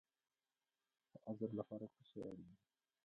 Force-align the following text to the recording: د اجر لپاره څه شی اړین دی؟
د 1.11 1.13
اجر 1.31 1.51
لپاره 1.59 1.85
څه 1.93 2.01
شی 2.09 2.19
اړین 2.29 2.49
دی؟ 2.49 2.55